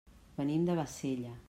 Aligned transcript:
Venim 0.39 0.65
de 0.71 0.79
Bassella. 0.81 1.39